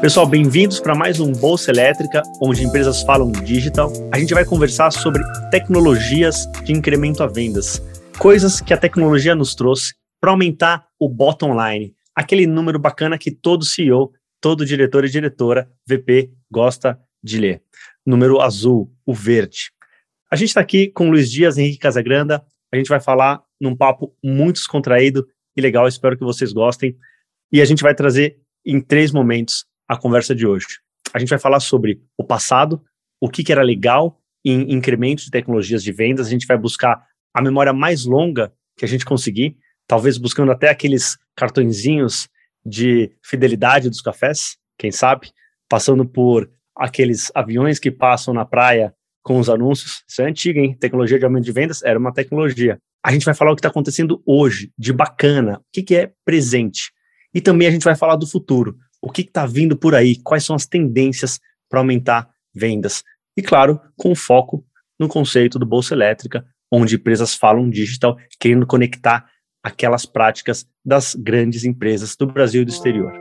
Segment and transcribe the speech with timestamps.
[0.00, 3.90] Pessoal, bem-vindos para mais um Bolsa Elétrica, onde empresas falam digital.
[4.12, 7.82] A gente vai conversar sobre tecnologias de incremento a vendas,
[8.18, 13.30] coisas que a tecnologia nos trouxe para aumentar o bottom line, aquele número bacana que
[13.30, 17.62] todo CEO, todo diretor e diretora, VP, gosta de ler.
[18.04, 19.72] Número azul, o verde.
[20.30, 22.44] A gente está aqui com Luiz Dias, Henrique Casagranda.
[22.72, 25.26] A gente vai falar num papo muito descontraído
[25.56, 25.88] e legal.
[25.88, 26.96] Espero que vocês gostem.
[27.52, 30.66] E a gente vai trazer em três momentos a conversa de hoje.
[31.14, 32.82] A gente vai falar sobre o passado,
[33.20, 36.26] o que, que era legal em incrementos de tecnologias de vendas.
[36.26, 37.02] A gente vai buscar
[37.32, 39.56] a memória mais longa que a gente conseguir,
[39.86, 42.28] talvez buscando até aqueles cartõezinhos
[42.64, 45.30] de fidelidade dos cafés, quem sabe,
[45.68, 48.92] passando por aqueles aviões que passam na praia
[49.22, 50.04] com os anúncios.
[50.08, 50.76] Isso é antigo, hein?
[50.78, 52.78] Tecnologia de aumento de vendas era uma tecnologia.
[53.02, 56.12] A gente vai falar o que está acontecendo hoje, de bacana, o que, que é
[56.24, 56.92] presente.
[57.36, 60.42] E também a gente vai falar do futuro o que está vindo por aí, quais
[60.42, 63.04] são as tendências para aumentar vendas.
[63.36, 64.64] E claro, com foco
[64.98, 69.26] no conceito do Bolsa Elétrica, onde empresas falam digital, querendo conectar
[69.62, 73.12] aquelas práticas das grandes empresas do Brasil e do exterior.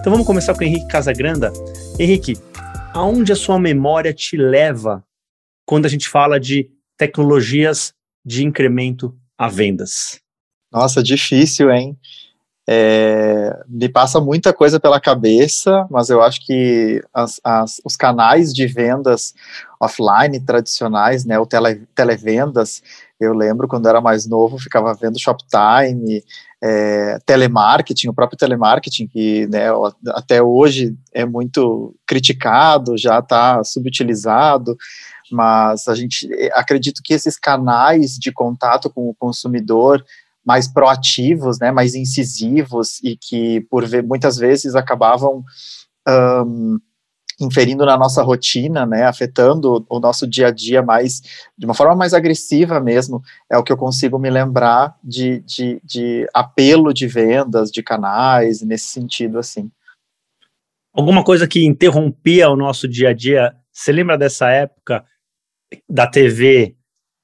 [0.00, 1.52] Então vamos começar com o Henrique Casagranda.
[1.96, 2.36] Henrique,
[2.96, 5.04] aonde a sua memória te leva
[5.66, 7.92] quando a gente fala de tecnologias
[8.24, 10.20] de incremento a vendas?
[10.72, 11.96] Nossa, difícil, hein?
[12.68, 18.52] É, me passa muita coisa pela cabeça, mas eu acho que as, as, os canais
[18.52, 19.34] de vendas
[19.78, 22.82] offline tradicionais, né, o tele, televendas,
[23.20, 26.24] eu lembro quando era mais novo, ficava vendo Shoptime,
[26.66, 29.66] é, telemarketing, o próprio telemarketing, que né,
[30.08, 34.76] até hoje é muito criticado, já está subutilizado,
[35.30, 40.04] mas a gente é, acredito que esses canais de contato com o consumidor
[40.44, 45.44] mais proativos, né, mais incisivos e que por muitas vezes acabavam
[46.08, 46.78] um,
[47.38, 51.20] inferindo na nossa rotina, né, afetando o nosso dia a dia mais,
[51.56, 55.80] de uma forma mais agressiva mesmo, é o que eu consigo me lembrar de, de,
[55.84, 59.70] de apelo de vendas, de canais, nesse sentido, assim.
[60.94, 65.04] Alguma coisa que interrompia o nosso dia a dia, você lembra dessa época
[65.86, 66.74] da TV,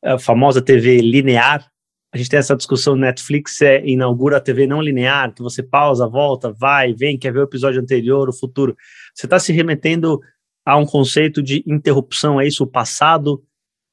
[0.04, 1.71] a famosa TV linear?
[2.12, 6.06] A gente tem essa discussão Netflix é, inaugura a TV não linear, que você pausa,
[6.06, 8.76] volta, vai, vem, quer ver o episódio anterior, o futuro.
[9.14, 10.20] Você está se remetendo
[10.64, 12.64] a um conceito de interrupção, é isso?
[12.64, 13.42] O passado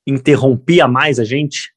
[0.06, 1.74] interrompia mais a gente?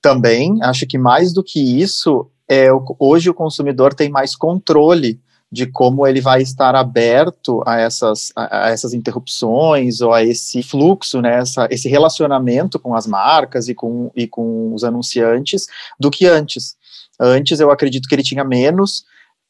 [0.00, 2.66] Também, acho que mais do que isso, é,
[2.98, 5.20] hoje o consumidor tem mais controle
[5.52, 10.62] de como ele vai estar aberto a essas, a, a essas interrupções ou a esse
[10.62, 15.66] fluxo, né, essa, esse relacionamento com as marcas e com, e com os anunciantes
[16.00, 16.74] do que antes.
[17.20, 19.04] Antes eu acredito que ele tinha menos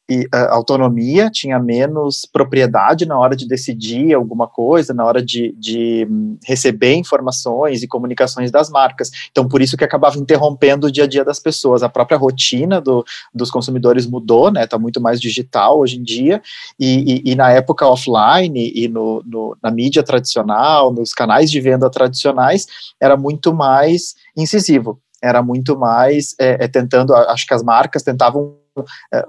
[0.09, 5.55] e, uh, autonomia, tinha menos propriedade na hora de decidir alguma coisa, na hora de,
[5.57, 9.09] de um, receber informações e comunicações das marcas.
[9.31, 11.83] Então, por isso que acabava interrompendo o dia a dia das pessoas.
[11.83, 14.65] A própria rotina do, dos consumidores mudou, né?
[14.65, 16.41] Está muito mais digital hoje em dia,
[16.79, 21.61] e, e, e na época offline e no, no, na mídia tradicional, nos canais de
[21.61, 22.65] venda tradicionais,
[22.99, 28.57] era muito mais incisivo era muito mais é, é, tentando, acho que as marcas tentavam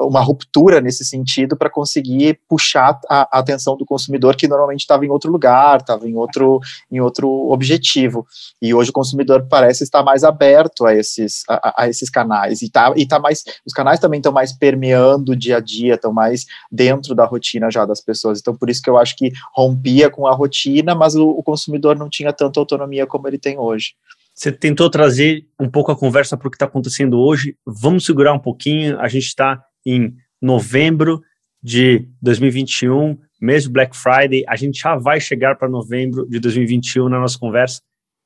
[0.00, 5.05] uma ruptura nesse sentido para conseguir puxar a, a, atenção do consumidor que normalmente estava
[5.05, 6.60] em outro lugar, estava em outro,
[6.91, 8.27] em outro objetivo.
[8.60, 12.62] E hoje o consumidor parece estar mais aberto a esses, a, a esses canais.
[12.62, 15.94] E, tá, e tá mais, os canais também estão mais permeando o dia a dia,
[15.94, 18.41] estão mais dentro da rotina já das pessoas.
[18.41, 21.97] Então, por isso que eu acho que rompia com a rotina, mas o, o consumidor
[21.97, 23.94] não tinha tanta autonomia como ele tem hoje.
[24.34, 27.56] Você tentou trazer um pouco a conversa para o que está acontecendo hoje.
[27.65, 28.99] Vamos segurar um pouquinho.
[28.99, 30.12] A gente está em
[30.43, 31.22] novembro
[31.62, 34.45] de 2021, mês Black Friday.
[34.48, 37.81] A gente já vai chegar para novembro de 2021 na nossa conversa.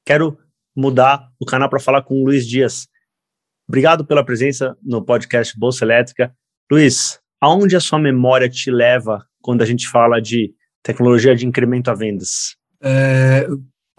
[0.07, 0.39] Quero
[0.75, 2.89] mudar o canal para falar com o Luiz Dias.
[3.69, 6.35] Obrigado pela presença no podcast Bolsa Elétrica.
[6.73, 11.91] Luiz, aonde a sua memória te leva quando a gente fala de tecnologia de incremento
[11.91, 12.57] a vendas?
[12.83, 13.47] É,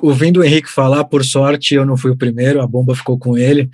[0.01, 3.37] ouvindo o Henrique falar, por sorte eu não fui o primeiro, a bomba ficou com
[3.37, 3.69] ele.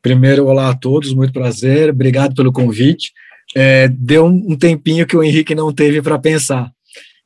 [0.00, 3.12] Primeiro, olá a todos, muito prazer, obrigado pelo convite.
[3.54, 6.70] É, deu um tempinho que o Henrique não teve para pensar.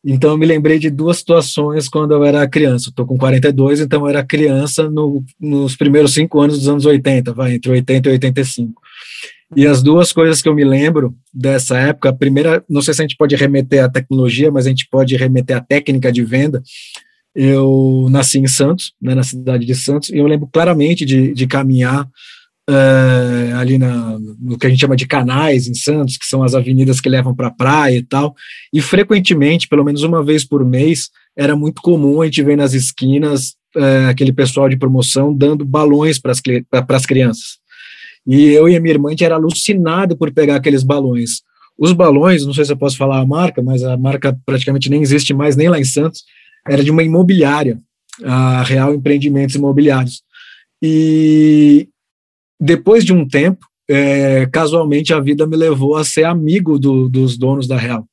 [0.08, 2.90] Então, eu me lembrei de duas situações quando eu era criança.
[2.90, 7.32] Estou com 42, então eu era criança no, nos primeiros cinco anos dos anos 80,
[7.32, 8.80] vai, entre 80 e 85.
[9.56, 13.00] E as duas coisas que eu me lembro dessa época, a primeira, não sei se
[13.00, 16.62] a gente pode remeter à tecnologia, mas a gente pode remeter à técnica de venda,
[17.36, 21.46] eu nasci em Santos, né, na cidade de Santos, e eu lembro claramente de, de
[21.46, 22.08] caminhar
[22.68, 26.54] uh, ali na, no que a gente chama de canais em Santos, que são as
[26.54, 28.34] avenidas que levam para a praia e tal,
[28.72, 32.72] e frequentemente, pelo menos uma vez por mês, era muito comum a gente ver nas
[32.72, 37.58] esquinas uh, aquele pessoal de promoção dando balões para as crianças.
[38.26, 41.42] E eu e a minha irmã a gente era alucinado por pegar aqueles balões.
[41.78, 45.02] Os balões, não sei se eu posso falar a marca, mas a marca praticamente nem
[45.02, 46.24] existe mais, nem lá em Santos,
[46.68, 47.78] era de uma imobiliária,
[48.24, 50.22] a Real Empreendimentos Imobiliários.
[50.82, 51.88] E
[52.60, 57.38] depois de um tempo, é, casualmente a vida me levou a ser amigo do, dos
[57.38, 58.06] donos da Real.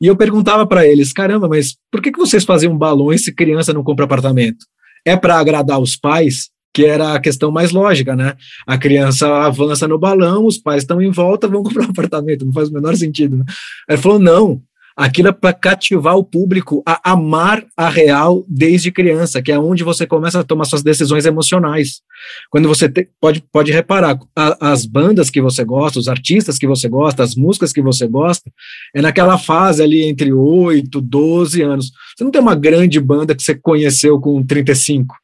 [0.00, 3.72] E eu perguntava para eles: caramba, mas por que, que vocês faziam balões se criança
[3.72, 4.66] não compra apartamento?
[5.04, 6.50] É para agradar os pais?
[6.72, 8.34] Que era a questão mais lógica, né?
[8.66, 12.52] A criança avança no balão, os pais estão em volta, vão comprar um apartamento, não
[12.52, 13.36] faz o menor sentido.
[13.36, 13.44] Né?
[13.88, 14.60] Ele falou: não,
[14.96, 19.82] Aquilo é para cativar o público a amar a real desde criança, que é onde
[19.82, 22.00] você começa a tomar suas decisões emocionais.
[22.48, 26.66] Quando você te, pode, pode reparar, a, as bandas que você gosta, os artistas que
[26.66, 28.48] você gosta, as músicas que você gosta,
[28.94, 31.90] é naquela fase ali entre 8, 12 anos.
[32.16, 35.16] Você não tem uma grande banda que você conheceu com 35.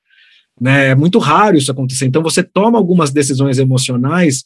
[0.61, 0.88] Né?
[0.88, 2.06] É muito raro isso acontecer.
[2.06, 4.44] Então você toma algumas decisões emocionais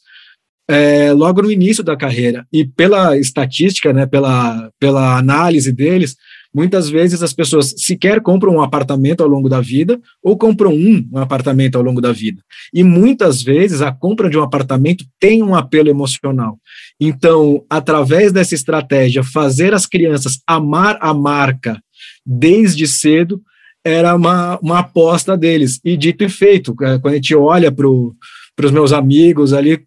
[0.67, 2.45] é, logo no início da carreira.
[2.51, 6.15] E pela estatística, né, pela, pela análise deles,
[6.53, 11.07] muitas vezes as pessoas sequer compram um apartamento ao longo da vida ou compram um,
[11.11, 12.41] um apartamento ao longo da vida.
[12.73, 16.57] E muitas vezes a compra de um apartamento tem um apelo emocional.
[16.99, 21.79] Então, através dessa estratégia, fazer as crianças amar a marca
[22.25, 23.41] desde cedo
[23.83, 25.79] era uma, uma aposta deles.
[25.83, 29.85] E dito e feito, é, quando a gente olha para os meus amigos ali,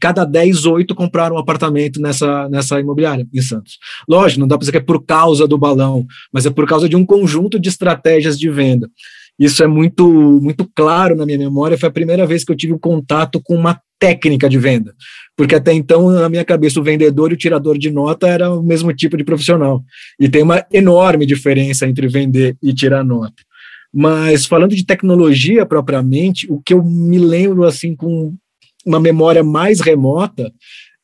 [0.00, 3.78] cada 10, 8 compraram um apartamento nessa, nessa imobiliária em Santos.
[4.08, 6.88] Lógico, não dá para dizer que é por causa do balão, mas é por causa
[6.88, 8.90] de um conjunto de estratégias de venda.
[9.38, 10.08] Isso é muito,
[10.42, 11.76] muito claro na minha memória.
[11.76, 14.94] Foi a primeira vez que eu tive um contato com uma técnica de venda,
[15.34, 18.62] porque até então, na minha cabeça, o vendedor e o tirador de nota era o
[18.62, 19.82] mesmo tipo de profissional.
[20.20, 23.42] E tem uma enorme diferença entre vender e tirar nota.
[23.92, 28.36] Mas falando de tecnologia propriamente, o que eu me lembro assim com
[28.86, 30.52] uma memória mais remota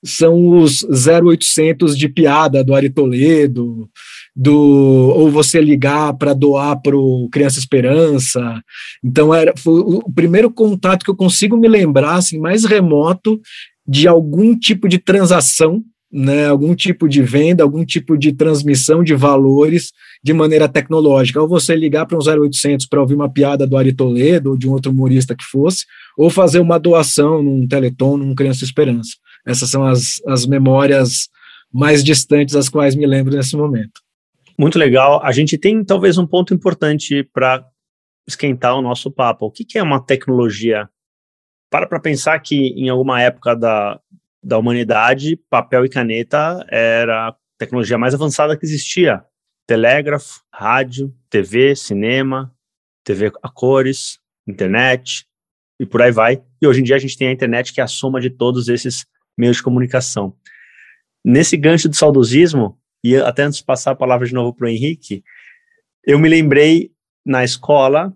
[0.04, 3.88] são os 0800 de piada do Ari Toledo,
[4.34, 4.52] do
[5.14, 8.62] ou você ligar para doar para o Criança Esperança.
[9.04, 13.40] Então era o primeiro contato que eu consigo me lembrar assim mais remoto
[13.86, 15.82] de algum tipo de transação,
[16.12, 19.92] né, algum tipo de venda, algum tipo de transmissão de valores
[20.22, 21.40] de maneira tecnológica.
[21.40, 24.68] Ou você ligar para um 0800 para ouvir uma piada do Ari Toledo ou de
[24.68, 25.86] um outro humorista que fosse,
[26.18, 29.12] ou fazer uma doação num Teleton, num Criança Esperança.
[29.46, 31.28] Essas são as, as memórias
[31.72, 34.02] mais distantes às quais me lembro nesse momento.
[34.58, 35.24] Muito legal.
[35.24, 37.64] A gente tem talvez um ponto importante para
[38.28, 39.46] esquentar o nosso papo.
[39.46, 40.88] O que, que é uma tecnologia?
[41.70, 43.98] Para para pensar que em alguma época da,
[44.42, 49.24] da humanidade, papel e caneta era a tecnologia mais avançada que existia.
[49.66, 52.52] Telégrafo, rádio, TV, cinema,
[53.04, 55.26] TV a cores, internet,
[55.78, 56.42] e por aí vai.
[56.60, 58.68] E hoje em dia a gente tem a internet que é a soma de todos
[58.68, 59.06] esses
[59.38, 60.36] meios de comunicação.
[61.24, 64.68] Nesse gancho de saudosismo, e até antes de passar a palavra de novo para o
[64.68, 65.22] Henrique,
[66.04, 66.92] eu me lembrei
[67.24, 68.14] na escola,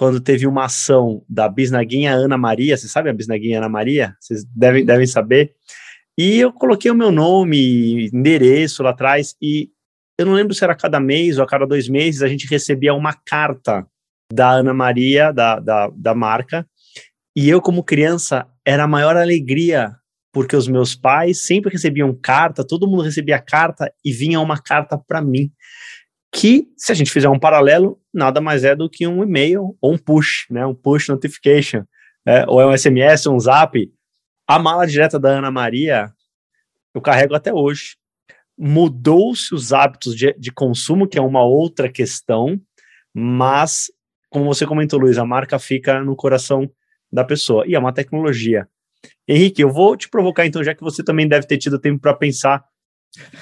[0.00, 4.16] quando teve uma ação da bisnaguinha Ana Maria, você sabe a bisnaguinha Ana Maria?
[4.18, 5.52] Vocês devem, devem saber.
[6.16, 9.68] E eu coloquei o meu nome, endereço lá atrás, e
[10.18, 12.94] eu não lembro se era cada mês ou a cada dois meses, a gente recebia
[12.94, 13.86] uma carta
[14.32, 16.66] da Ana Maria, da, da, da marca,
[17.36, 19.94] e eu, como criança, era a maior alegria,
[20.32, 24.96] porque os meus pais sempre recebiam carta, todo mundo recebia carta e vinha uma carta
[24.96, 25.52] para mim.
[26.32, 29.94] Que, se a gente fizer um paralelo, nada mais é do que um e-mail ou
[29.94, 30.64] um push, né?
[30.64, 31.84] Um push notification,
[32.26, 33.90] é, ou é um SMS, um zap.
[34.46, 36.12] A mala direta da Ana Maria,
[36.94, 37.96] eu carrego até hoje.
[38.56, 42.60] Mudou-se os hábitos de, de consumo, que é uma outra questão,
[43.14, 43.90] mas,
[44.28, 46.70] como você comentou, Luiz, a marca fica no coração
[47.12, 47.64] da pessoa.
[47.66, 48.68] E é uma tecnologia.
[49.26, 52.14] Henrique, eu vou te provocar então, já que você também deve ter tido tempo para
[52.14, 52.64] pensar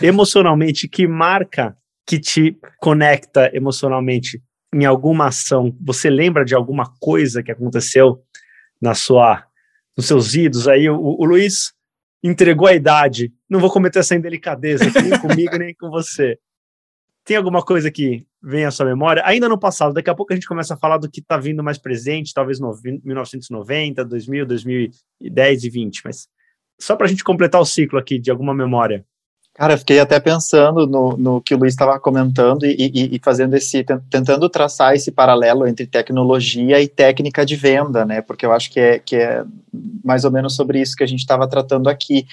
[0.00, 1.76] emocionalmente, que marca
[2.08, 5.76] que te conecta emocionalmente em alguma ação?
[5.82, 8.24] Você lembra de alguma coisa que aconteceu
[8.80, 9.44] na sua,
[9.94, 10.66] nos seus idos?
[10.66, 11.74] Aí o, o Luiz
[12.24, 13.30] entregou a idade.
[13.48, 16.38] Não vou cometer essa indelicadeza nem comigo nem com você.
[17.24, 19.22] Tem alguma coisa que vem à sua memória?
[19.26, 21.62] Ainda no passado, daqui a pouco a gente começa a falar do que está vindo
[21.62, 22.72] mais presente, talvez no
[23.04, 26.26] 1990, 2000, 2010 e 20, mas
[26.80, 29.04] só para a gente completar o ciclo aqui de alguma memória.
[29.58, 33.20] Cara, eu fiquei até pensando no, no que o Luiz estava comentando e, e, e,
[33.20, 38.22] fazendo esse, tentando traçar esse paralelo entre tecnologia e técnica de venda, né?
[38.22, 39.44] Porque eu acho que é, que é
[40.04, 42.24] mais ou menos sobre isso que a gente estava tratando aqui.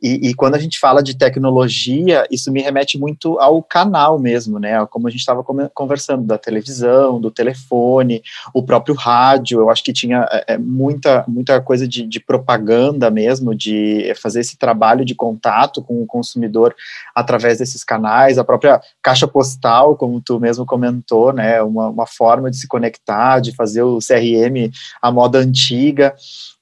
[0.00, 4.60] E, e, quando a gente fala de tecnologia, isso me remete muito ao canal mesmo,
[4.60, 4.86] né?
[4.86, 8.22] Como a gente estava conversando, da televisão, do telefone,
[8.54, 9.58] o próprio rádio.
[9.58, 14.40] Eu acho que tinha é, é, muita, muita coisa de, de, propaganda mesmo, de fazer
[14.40, 16.76] esse trabalho de contato com o consumidor
[17.12, 18.38] através desses canais.
[18.38, 21.60] A própria caixa postal, como tu mesmo comentou, né?
[21.60, 24.70] Uma, uma forma de se conectar, de fazer o CRM
[25.02, 26.14] à moda antiga.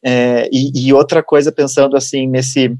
[0.02, 2.74] É, e, e outra coisa, pensando assim, nesse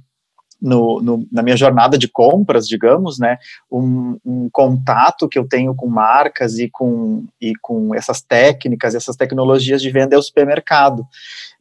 [0.61, 3.39] no, no, na minha jornada de compras, digamos, né,
[3.71, 9.17] um, um, contato que eu tenho com marcas e com, e com essas técnicas, essas
[9.17, 11.07] tecnologias de venda é o supermercado.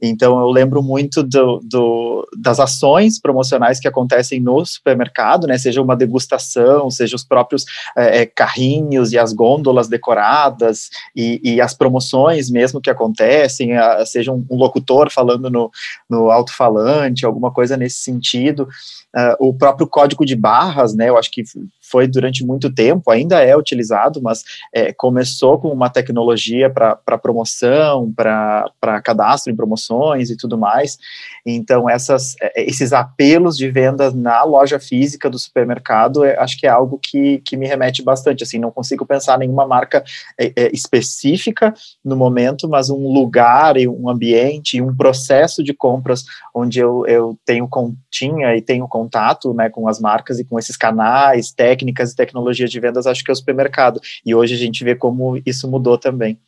[0.02, 5.82] Então, eu lembro muito do, do, das ações promocionais que acontecem no supermercado, né, seja
[5.82, 12.50] uma degustação, seja os próprios é, carrinhos e as gôndolas decoradas e, e as promoções
[12.50, 15.72] mesmo que acontecem, a, seja um, um, locutor falando no,
[16.10, 18.68] no alto-falante, alguma coisa nesse sentido.
[19.16, 21.44] Uh, o próprio código de barras, né, eu acho que
[21.90, 28.12] foi durante muito tempo, ainda é utilizado, mas é, começou com uma tecnologia para promoção,
[28.14, 30.98] para cadastro em promoções e tudo mais.
[31.46, 36.66] Então, essas, é, esses apelos de vendas na loja física do supermercado, é, acho que
[36.66, 38.44] é algo que, que me remete bastante.
[38.44, 40.04] Assim, não consigo pensar nenhuma marca
[40.38, 41.74] é, é, específica
[42.04, 46.24] no momento, mas um lugar e um ambiente e um processo de compras
[46.54, 47.68] onde eu, eu tenho
[48.10, 52.16] tinha e tenho contato né, com as marcas e com esses canais técnicos técnicas e
[52.16, 54.00] tecnologias de vendas, acho que é o supermercado.
[54.26, 56.40] E hoje a gente vê como isso mudou também.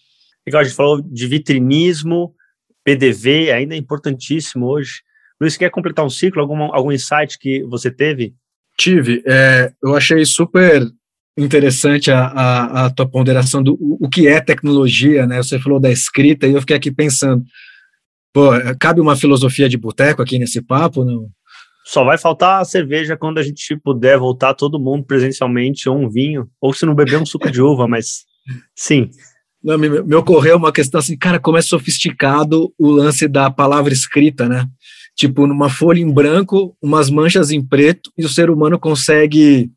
[0.46, 2.34] Legal, a gente falou de vitrinismo,
[2.84, 5.01] PDV, ainda é importantíssimo hoje.
[5.39, 8.34] Luiz, quer completar um ciclo, algum, algum insight que você teve?
[8.77, 9.22] Tive.
[9.25, 10.88] É, eu achei super
[11.38, 15.38] interessante a, a, a, tua ponderação do o, o que é tecnologia, né?
[15.38, 17.43] Você falou da escrita e eu fiquei aqui pensando,
[18.34, 21.29] pô, cabe uma filosofia de boteco aqui nesse papo, não?
[21.88, 26.10] Só vai faltar a cerveja quando a gente puder voltar todo mundo presencialmente, ou um
[26.10, 28.25] vinho, ou se não beber um suco de uva, mas
[28.75, 29.10] sim.
[29.63, 33.94] Não, me, me ocorreu uma questão assim, cara, como é sofisticado o lance da palavra
[33.94, 34.67] escrita, né?
[35.15, 39.72] Tipo, numa folha em branco, umas manchas em preto, e o ser humano consegue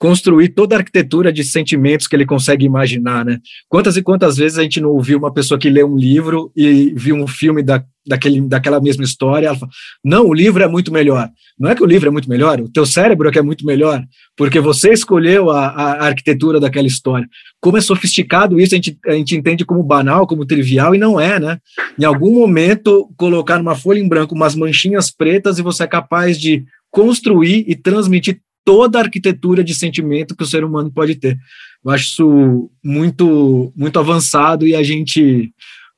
[0.00, 3.38] construir toda a arquitetura de sentimentos que ele consegue imaginar, né?
[3.68, 6.94] Quantas e quantas vezes a gente não ouviu uma pessoa que lê um livro e
[6.96, 9.70] viu um filme da, daquele, daquela mesma história, ela fala,
[10.02, 11.28] não, o livro é muito melhor.
[11.58, 13.66] Não é que o livro é muito melhor, o teu cérebro é que é muito
[13.66, 14.02] melhor,
[14.38, 17.28] porque você escolheu a, a arquitetura daquela história.
[17.60, 21.20] Como é sofisticado isso, a gente, a gente entende como banal, como trivial, e não
[21.20, 21.58] é, né?
[21.98, 26.40] Em algum momento, colocar numa folha em branco umas manchinhas pretas e você é capaz
[26.40, 31.38] de construir e transmitir toda a arquitetura de sentimento que o ser humano pode ter.
[31.84, 35.52] Eu acho isso muito, muito avançado e a gente,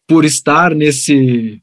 [0.07, 1.61] por estar nesse,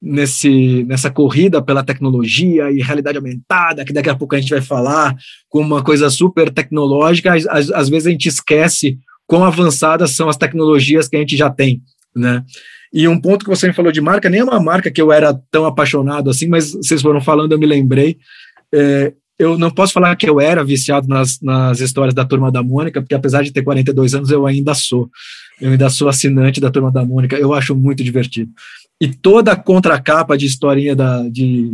[0.00, 4.62] nesse, nessa corrida pela tecnologia e realidade aumentada, que daqui a pouco a gente vai
[4.62, 5.14] falar,
[5.48, 10.36] como uma coisa super tecnológica, às, às vezes a gente esquece quão avançadas são as
[10.36, 11.82] tecnologias que a gente já tem,
[12.16, 12.42] né?
[12.92, 15.12] E um ponto que você me falou de marca, nem é uma marca que eu
[15.12, 18.18] era tão apaixonado assim, mas vocês foram falando, eu me lembrei.
[18.74, 22.62] É, eu não posso falar que eu era viciado nas, nas histórias da Turma da
[22.62, 25.08] Mônica, porque apesar de ter 42 anos, eu ainda sou.
[25.58, 28.50] Eu ainda sou assinante da Turma da Mônica, eu acho muito divertido.
[29.00, 31.72] E toda a contracapa de historinha da, de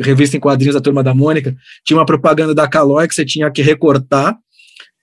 [0.00, 3.50] revista em quadrinhos da Turma da Mônica tinha uma propaganda da Calói que você tinha
[3.50, 4.38] que recortar,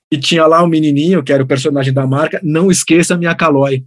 [0.09, 3.35] e tinha lá o um menininho, que era o personagem da marca, não esqueça minha
[3.35, 3.83] Calói,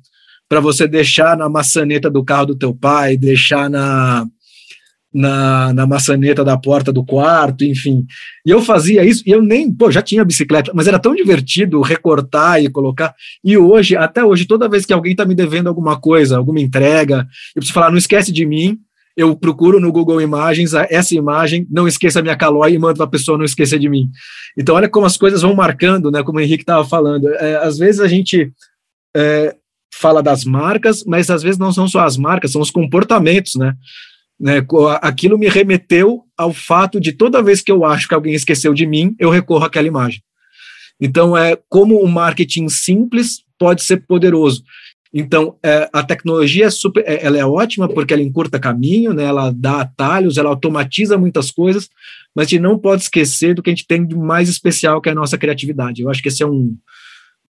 [0.47, 4.27] para você deixar na maçaneta do carro do teu pai, deixar na
[5.19, 8.07] na, na maçaneta da porta do quarto, enfim.
[8.47, 11.81] E eu fazia isso, e eu nem, pô, já tinha bicicleta, mas era tão divertido
[11.81, 13.13] recortar e colocar.
[13.45, 17.27] E hoje, até hoje, toda vez que alguém está me devendo alguma coisa, alguma entrega,
[17.49, 18.79] eu preciso falar, não esquece de mim,
[19.17, 23.11] eu procuro no Google Imagens essa imagem, não esqueça minha calói e mando para a
[23.11, 24.09] pessoa não esquecer de mim.
[24.57, 26.23] Então, olha como as coisas vão marcando, né?
[26.23, 27.29] Como o Henrique estava falando.
[27.35, 28.53] É, às vezes a gente
[29.17, 29.57] é,
[29.93, 33.75] fala das marcas, mas às vezes não são só as marcas, são os comportamentos, né?
[34.41, 34.65] Né,
[35.03, 38.87] aquilo me remeteu ao fato de toda vez que eu acho que alguém esqueceu de
[38.87, 40.23] mim, eu recorro àquela imagem.
[41.01, 44.63] Então, é como o marketing simples pode ser poderoso.
[45.13, 49.25] Então, é, a tecnologia é, super, é, ela é ótima porque ela encurta caminho, né,
[49.25, 51.89] ela dá atalhos, ela automatiza muitas coisas,
[52.35, 55.09] mas a gente não pode esquecer do que a gente tem de mais especial, que
[55.09, 56.03] é a nossa criatividade.
[56.03, 56.77] Eu acho que esse é um,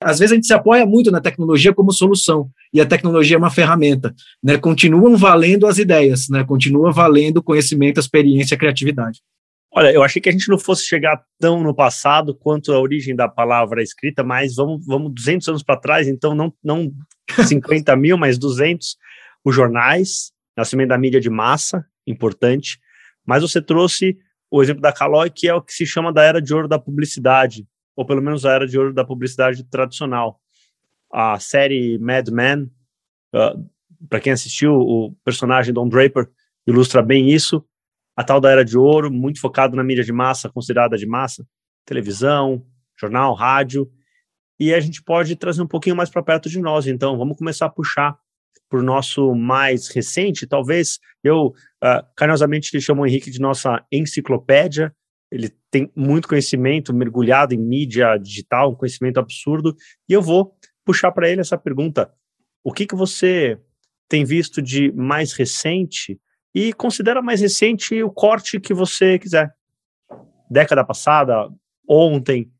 [0.00, 3.38] às vezes a gente se apoia muito na tecnologia como solução, e a tecnologia é
[3.38, 4.14] uma ferramenta.
[4.42, 4.56] Né?
[4.56, 6.42] Continuam valendo as ideias, né?
[6.44, 9.20] continua valendo o conhecimento, a experiência, a criatividade.
[9.72, 13.14] Olha, eu achei que a gente não fosse chegar tão no passado quanto a origem
[13.14, 16.92] da palavra escrita, mas vamos, vamos 200 anos para trás, então não, não
[17.46, 18.96] 50 mil, mas 200,
[19.44, 22.80] os jornais, nascimento da mídia de massa, importante,
[23.24, 24.18] mas você trouxe
[24.50, 26.78] o exemplo da Caloi, que é o que se chama da era de ouro da
[26.78, 27.64] publicidade,
[27.96, 30.40] ou pelo menos a era de ouro da publicidade tradicional.
[31.12, 32.70] A série Mad Men,
[33.34, 33.70] uh,
[34.08, 36.28] para quem assistiu, o personagem Don Draper
[36.66, 37.64] ilustra bem isso,
[38.16, 41.46] a tal da era de ouro, muito focado na mídia de massa, considerada de massa,
[41.84, 42.64] televisão,
[42.98, 43.90] jornal, rádio,
[44.58, 46.86] e a gente pode trazer um pouquinho mais para perto de nós.
[46.86, 48.18] Então, vamos começar a puxar
[48.68, 50.46] para o nosso mais recente.
[50.46, 54.94] Talvez eu uh, carinhosamente chamo o Henrique de nossa enciclopédia.
[55.30, 59.76] Ele tem muito conhecimento mergulhado em mídia digital, um conhecimento absurdo.
[60.08, 62.12] E eu vou puxar para ele essa pergunta:
[62.64, 63.58] o que que você
[64.08, 66.20] tem visto de mais recente
[66.52, 69.54] e considera mais recente o corte que você quiser.
[70.50, 71.48] Década passada,
[71.88, 72.50] ontem,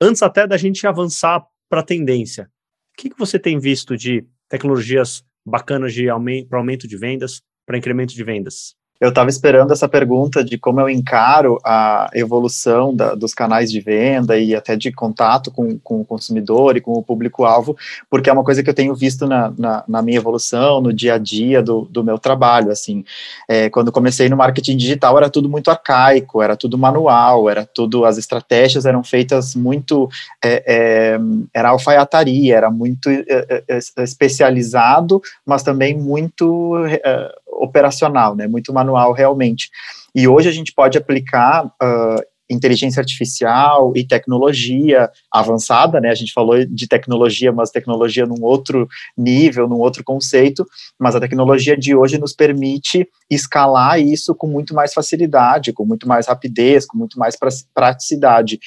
[0.00, 2.50] antes até da gente avançar para a tendência.
[2.92, 7.40] O que, que você tem visto de tecnologias bacanas de aumento, para aumento de vendas,
[7.64, 8.74] para incremento de vendas?
[9.00, 13.80] Eu estava esperando essa pergunta de como eu encaro a evolução da, dos canais de
[13.80, 17.76] venda e até de contato com, com o consumidor e com o público-alvo,
[18.10, 21.14] porque é uma coisa que eu tenho visto na, na, na minha evolução, no dia
[21.14, 22.72] a dia do, do meu trabalho.
[22.72, 23.04] Assim,
[23.48, 28.04] é, quando comecei no marketing digital, era tudo muito arcaico, era tudo manual, era tudo,
[28.04, 30.08] as estratégias eram feitas muito,
[30.44, 31.18] é, é,
[31.54, 36.74] era alfaiataria, era muito é, é, é, especializado, mas também muito
[37.62, 39.68] operacional, né, muito manual realmente.
[40.14, 46.10] E hoje a gente pode aplicar uh, inteligência artificial e tecnologia avançada, né?
[46.10, 50.66] A gente falou de tecnologia, mas tecnologia num outro nível, num outro conceito,
[50.98, 56.08] mas a tecnologia de hoje nos permite escalar isso com muito mais facilidade, com muito
[56.08, 57.36] mais rapidez, com muito mais
[57.74, 58.58] praticidade.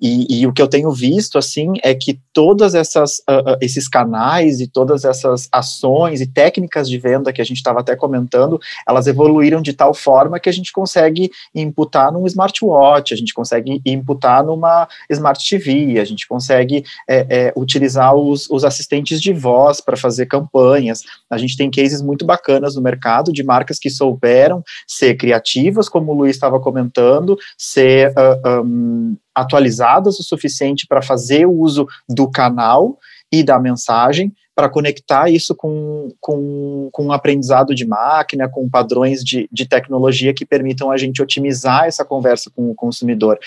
[0.00, 4.60] E, e o que eu tenho visto, assim, é que todas essas uh, esses canais
[4.60, 9.06] e todas essas ações e técnicas de venda que a gente estava até comentando, elas
[9.06, 14.44] evoluíram de tal forma que a gente consegue imputar num smartwatch, a gente consegue imputar
[14.44, 19.96] numa Smart TV, a gente consegue é, é, utilizar os, os assistentes de voz para
[19.96, 21.02] fazer campanhas.
[21.28, 26.12] A gente tem cases muito bacanas no mercado de marcas que souberam ser criativas, como
[26.12, 31.86] o Luiz estava comentando, ser uh, ah, um, atualizadas o suficiente para fazer o uso
[32.08, 32.98] do canal
[33.32, 39.24] e da mensagem, para conectar isso com, com, com um aprendizado de máquina, com padrões
[39.24, 43.38] de, de tecnologia que permitam a gente otimizar essa conversa com o consumidor.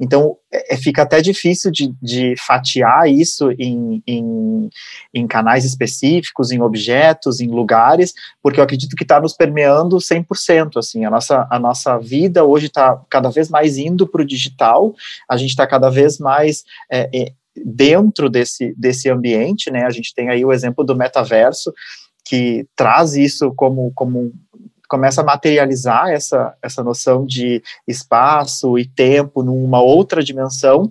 [0.00, 4.70] Então, é, é fica até difícil de, de fatiar isso em, em,
[5.12, 10.78] em, canais específicos, em objetos, em lugares, porque eu acredito que está nos permeando 100%,
[10.78, 14.94] assim, a nossa, a nossa vida hoje está cada vez mais indo para o digital,
[15.28, 19.84] a gente está cada vez mais é, é, dentro desse, desse ambiente, né?
[19.84, 21.72] A gente tem aí o exemplo do metaverso,
[22.24, 24.32] que traz isso como, como
[24.88, 30.90] começa a materializar essa, essa noção de espaço e tempo numa outra dimensão,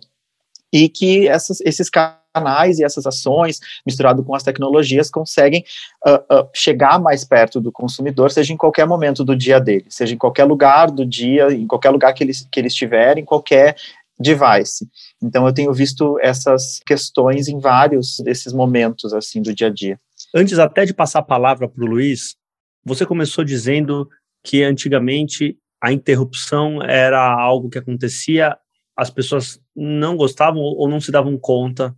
[0.74, 5.64] e que essas, esses canais e essas ações, misturado com as tecnologias, conseguem
[6.08, 10.16] uh, uh, chegar mais perto do consumidor, seja em qualquer momento do dia dele, seja
[10.16, 13.76] em qualquer lugar do dia, em qualquer lugar que ele, que ele estiver, em qualquer
[14.22, 14.88] device.
[15.22, 19.98] Então eu tenho visto essas questões em vários desses momentos assim do dia a dia.
[20.34, 22.36] Antes até de passar a palavra para o Luiz,
[22.84, 24.08] você começou dizendo
[24.44, 28.58] que antigamente a interrupção era algo que acontecia,
[28.96, 31.96] as pessoas não gostavam ou não se davam conta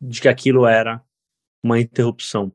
[0.00, 1.02] de que aquilo era
[1.62, 2.52] uma interrupção.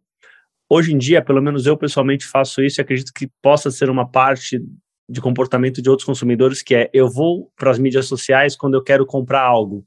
[0.69, 4.07] Hoje em dia, pelo menos eu pessoalmente faço isso e acredito que possa ser uma
[4.07, 4.61] parte
[5.09, 8.83] de comportamento de outros consumidores, que é eu vou para as mídias sociais quando eu
[8.83, 9.83] quero comprar algo.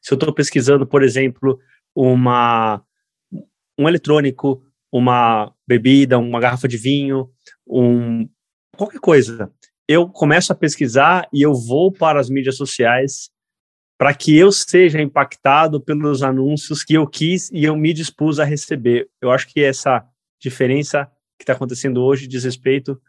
[0.00, 1.58] Se eu estou pesquisando, por exemplo,
[1.94, 2.82] uma
[3.78, 7.28] um eletrônico, uma bebida, uma garrafa de vinho,
[7.66, 8.28] um
[8.76, 9.52] qualquer coisa,
[9.86, 13.30] eu começo a pesquisar e eu vou para as mídias sociais
[13.98, 18.44] para que eu seja impactado pelos anúncios que eu quis e eu me dispus a
[18.44, 19.08] receber.
[19.20, 20.04] Eu acho que essa
[20.40, 21.06] diferença
[21.38, 23.00] que está acontecendo hoje diz respeito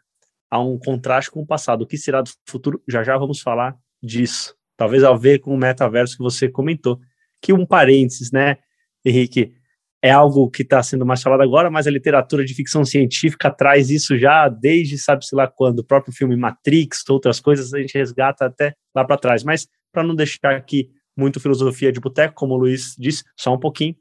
[0.54, 1.82] há um contraste com o passado.
[1.82, 2.80] O que será do futuro?
[2.88, 4.54] Já já vamos falar disso.
[4.76, 7.00] Talvez a ver com o metaverso que você comentou.
[7.42, 8.58] Que um parênteses, né,
[9.04, 9.52] Henrique?
[10.00, 13.90] É algo que está sendo mais falado agora, mas a literatura de ficção científica traz
[13.90, 15.80] isso já desde sabe-se lá quando.
[15.80, 19.42] O próprio filme Matrix, outras coisas, a gente resgata até lá para trás.
[19.42, 23.58] Mas para não deixar aqui muito filosofia de boteco, como o Luiz disse, só um
[23.58, 23.96] pouquinho,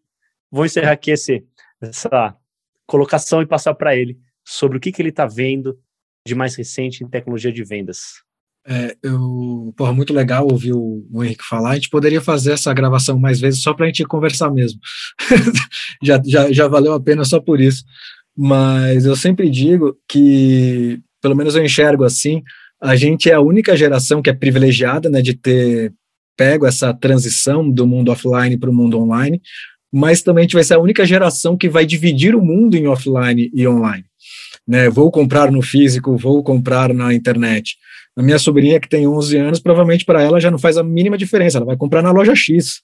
[0.51, 1.43] vou encerrar aqui esse,
[1.81, 2.35] essa
[2.85, 5.79] colocação e passar para ele sobre o que, que ele está vendo
[6.27, 8.21] de mais recente em tecnologia de vendas?
[8.65, 11.71] É, eu, porra, muito legal ouvir o, o, Henrique falar.
[11.71, 14.79] A gente poderia fazer essa gravação mais vezes só para a gente conversar mesmo.
[16.01, 17.83] já, já, já valeu a pena só por isso.
[18.35, 22.41] Mas eu sempre digo que, pelo menos eu enxergo assim,
[22.81, 25.93] a gente é a única geração que é privilegiada né, de ter
[26.37, 29.39] pego essa transição do mundo offline para o mundo online,
[29.91, 32.87] mas também a gente vai ser a única geração que vai dividir o mundo em
[32.87, 34.03] offline e online.
[34.67, 37.75] Né, vou comprar no físico, vou comprar na internet.
[38.15, 41.17] A minha sobrinha, que tem 11 anos, provavelmente para ela já não faz a mínima
[41.17, 42.81] diferença, ela vai comprar na loja X.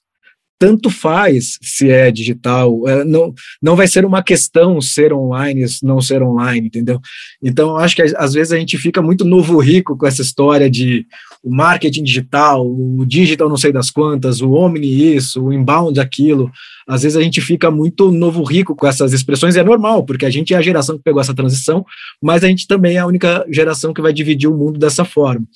[0.58, 6.02] Tanto faz se é digital, é, não, não vai ser uma questão ser online, não
[6.02, 7.00] ser online, entendeu?
[7.42, 11.06] Então, acho que às vezes a gente fica muito novo rico com essa história de
[11.42, 16.50] o marketing digital, o digital não sei das quantas, o omni isso, o inbound aquilo.
[16.86, 20.26] Às vezes a gente fica muito novo rico com essas expressões, e é normal, porque
[20.26, 21.84] a gente é a geração que pegou essa transição,
[22.22, 25.46] mas a gente também é a única geração que vai dividir o mundo dessa forma.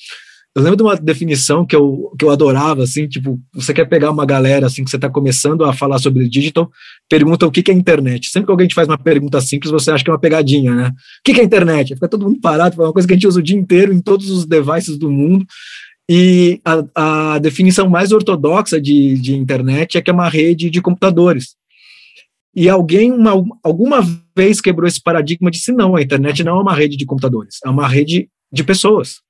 [0.57, 4.13] Eu lembro de uma definição que eu, que eu adorava, assim, tipo, você quer pegar
[4.13, 6.71] uma galera, assim, que você está começando a falar sobre digital,
[7.09, 8.29] pergunta o que, que é internet.
[8.29, 10.89] Sempre que alguém te faz uma pergunta simples, você acha que é uma pegadinha, né?
[10.91, 11.95] O que, que é internet?
[11.95, 14.01] Fica todo mundo parado, é uma coisa que a gente usa o dia inteiro em
[14.01, 15.45] todos os devices do mundo.
[16.09, 20.81] E a, a definição mais ortodoxa de, de internet é que é uma rede de
[20.81, 21.57] computadores.
[22.55, 24.01] E alguém uma, alguma
[24.37, 27.59] vez quebrou esse paradigma e disse: não, a internet não é uma rede de computadores,
[27.65, 29.25] é uma rede de pessoas.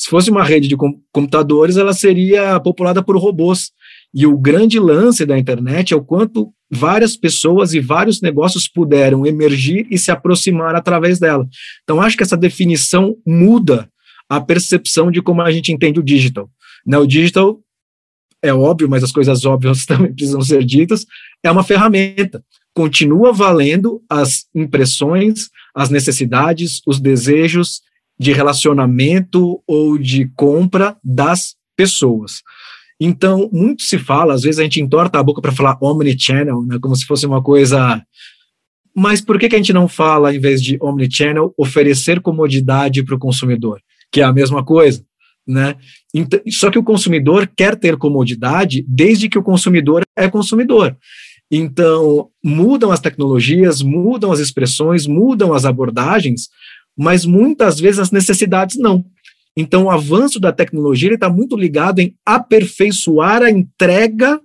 [0.00, 3.70] Se fosse uma rede de com computadores, ela seria populada por robôs.
[4.14, 9.26] E o grande lance da internet é o quanto várias pessoas e vários negócios puderam
[9.26, 11.46] emergir e se aproximar através dela.
[11.82, 13.90] Então, acho que essa definição muda
[14.26, 16.48] a percepção de como a gente entende o digital.
[16.86, 17.60] Né, o digital
[18.42, 21.04] é óbvio, mas as coisas óbvias também precisam ser ditas,
[21.42, 22.42] é uma ferramenta.
[22.72, 27.82] Continua valendo as impressões, as necessidades, os desejos
[28.20, 32.42] de relacionamento ou de compra das pessoas.
[33.00, 36.78] Então, muito se fala, às vezes a gente entorta a boca para falar omnichannel, né,
[36.78, 38.02] como se fosse uma coisa.
[38.94, 43.14] Mas por que, que a gente não fala, em vez de omnichannel, oferecer comodidade para
[43.14, 43.80] o consumidor,
[44.12, 45.02] que é a mesma coisa?
[45.48, 45.76] Né?
[46.12, 50.94] Então, só que o consumidor quer ter comodidade desde que o consumidor é consumidor.
[51.50, 56.50] Então, mudam as tecnologias, mudam as expressões, mudam as abordagens,
[56.96, 59.04] mas muitas vezes as necessidades não.
[59.56, 64.40] Então, o avanço da tecnologia está muito ligado em aperfeiçoar a entrega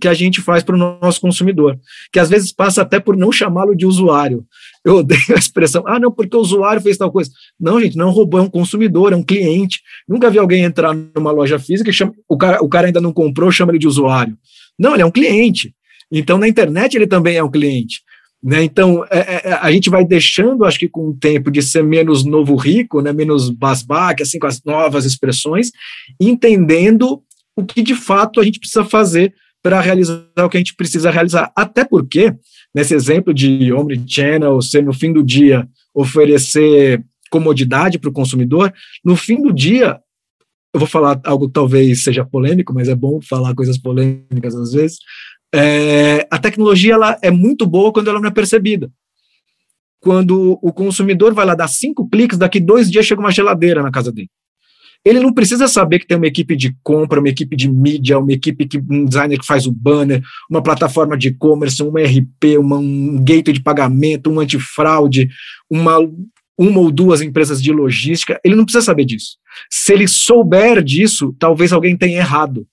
[0.00, 1.78] que a gente faz para o nosso consumidor,
[2.12, 4.44] que às vezes passa até por não chamá-lo de usuário.
[4.84, 7.30] Eu odeio a expressão, ah, não, porque o usuário fez tal coisa.
[7.58, 9.80] Não, gente, não é um robô, é um consumidor, é um cliente.
[10.08, 13.12] Nunca vi alguém entrar numa loja física e chama, o, cara, o cara ainda não
[13.12, 14.36] comprou, chama ele de usuário.
[14.78, 15.74] Não, ele é um cliente.
[16.10, 18.02] Então, na internet, ele também é um cliente.
[18.44, 18.62] Né?
[18.62, 21.82] Então, é, é, é, a gente vai deixando, acho que com o tempo, de ser
[21.82, 23.10] menos novo rico, né?
[23.10, 25.70] menos basbaque, assim, com as novas expressões,
[26.20, 27.22] entendendo
[27.56, 31.10] o que de fato a gente precisa fazer para realizar o que a gente precisa
[31.10, 31.50] realizar.
[31.56, 32.34] Até porque,
[32.74, 38.70] nesse exemplo de Omnichannel, ser no fim do dia oferecer comodidade para o consumidor,
[39.02, 39.98] no fim do dia,
[40.74, 44.72] eu vou falar algo que talvez seja polêmico, mas é bom falar coisas polêmicas às
[44.72, 44.98] vezes.
[45.56, 48.90] É, a tecnologia ela é muito boa quando ela não é percebida.
[50.00, 53.92] Quando o consumidor vai lá dar cinco cliques, daqui dois dias chega uma geladeira na
[53.92, 54.28] casa dele.
[55.04, 58.32] Ele não precisa saber que tem uma equipe de compra, uma equipe de mídia, uma
[58.32, 62.78] equipe que um designer que faz o banner, uma plataforma de e-commerce, um RP, uma,
[62.78, 65.28] um gateway de pagamento, um antifraude,
[65.70, 65.98] uma,
[66.58, 68.40] uma ou duas empresas de logística.
[68.42, 69.36] Ele não precisa saber disso.
[69.70, 72.66] Se ele souber disso, talvez alguém tenha errado.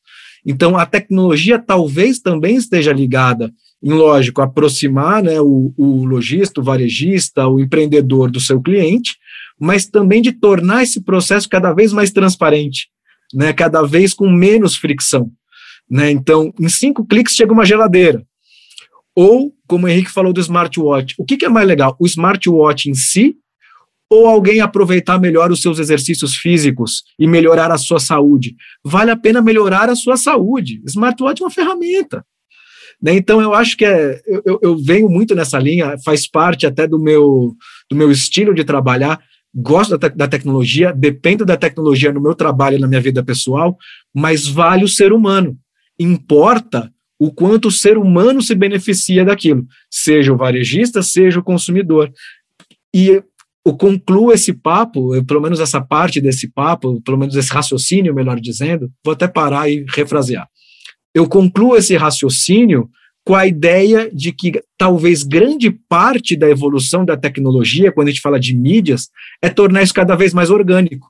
[0.46, 3.52] Então, a tecnologia talvez também esteja ligada
[3.82, 9.18] em, lógico, aproximar né, o, o lojista, o varejista, o empreendedor do seu cliente,
[9.60, 12.88] mas também de tornar esse processo cada vez mais transparente,
[13.34, 15.32] né, cada vez com menos fricção.
[15.90, 16.12] Né?
[16.12, 18.24] Então, em cinco cliques chega uma geladeira.
[19.16, 21.96] Ou, como o Henrique falou do smartwatch, o que, que é mais legal?
[22.00, 23.36] O smartwatch em si
[24.12, 28.58] ou alguém aproveitar melhor os seus exercícios físicos e melhorar a sua saúde.
[28.84, 30.82] Vale a pena melhorar a sua saúde.
[30.86, 32.26] Smartwatch é uma ferramenta.
[33.02, 33.14] Né?
[33.16, 37.00] Então, eu acho que é, eu, eu venho muito nessa linha, faz parte até do
[37.00, 37.56] meu,
[37.90, 39.18] do meu estilo de trabalhar.
[39.56, 43.24] Gosto da, te da tecnologia, dependo da tecnologia no meu trabalho e na minha vida
[43.24, 43.78] pessoal,
[44.14, 45.58] mas vale o ser humano.
[45.98, 52.12] Importa o quanto o ser humano se beneficia daquilo, seja o varejista, seja o consumidor.
[52.94, 53.24] E
[53.66, 58.14] eu concluo esse papo, eu, pelo menos essa parte desse papo, pelo menos esse raciocínio,
[58.14, 60.48] melhor dizendo, vou até parar e refrasear.
[61.14, 62.90] Eu concluo esse raciocínio
[63.24, 68.22] com a ideia de que talvez grande parte da evolução da tecnologia, quando a gente
[68.22, 69.10] fala de mídias,
[69.42, 71.08] é tornar isso cada vez mais orgânico.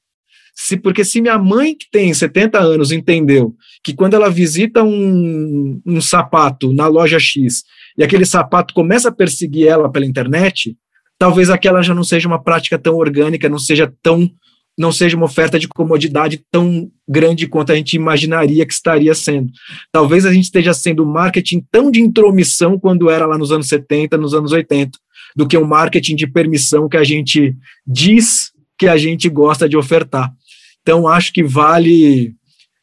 [0.53, 5.81] Se, porque se minha mãe, que tem 70 anos, entendeu que quando ela visita um,
[5.85, 7.63] um sapato na loja X
[7.97, 10.75] e aquele sapato começa a perseguir ela pela internet,
[11.21, 14.27] talvez aquela já não seja uma prática tão orgânica, não seja tão
[14.75, 19.51] não seja uma oferta de comodidade tão grande quanto a gente imaginaria que estaria sendo.
[19.91, 24.17] Talvez a gente esteja sendo marketing tão de intromissão quando era lá nos anos 70,
[24.17, 24.97] nos anos 80,
[25.35, 27.55] do que um marketing de permissão que a gente
[27.85, 30.33] diz que a gente gosta de ofertar.
[30.81, 32.33] Então, acho que vale,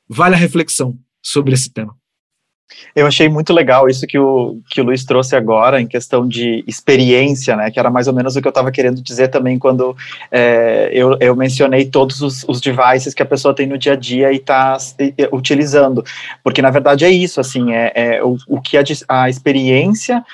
[0.08, 1.97] vale a reflexão sobre esse tema.
[2.94, 6.62] Eu achei muito legal isso que o, que o Luiz trouxe agora, em questão de
[6.66, 9.96] experiência, né, que era mais ou menos o que eu estava querendo dizer também quando
[10.30, 13.96] é, eu, eu mencionei todos os, os devices que a pessoa tem no dia a
[13.96, 14.76] dia e está
[15.32, 16.04] utilizando,
[16.42, 20.24] porque na verdade é isso, assim, é, é o, o que a, a experiência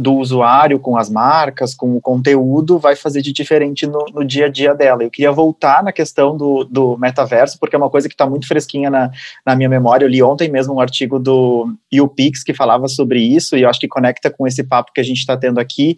[0.00, 4.46] do usuário com as marcas, com o conteúdo, vai fazer de diferente no, no dia
[4.46, 5.04] a dia dela.
[5.04, 8.48] Eu queria voltar na questão do, do metaverso, porque é uma coisa que está muito
[8.48, 9.10] fresquinha na,
[9.46, 10.04] na minha memória.
[10.04, 13.78] Eu li ontem mesmo um artigo do UPix que falava sobre isso, e eu acho
[13.78, 15.96] que conecta com esse papo que a gente está tendo aqui,